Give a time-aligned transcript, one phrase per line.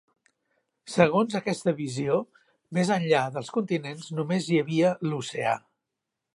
[0.93, 2.17] Segons aquesta visió,
[2.79, 5.57] més enllà dels continents només hi havia l'oceà.